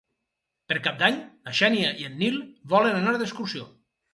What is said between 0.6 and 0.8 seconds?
Per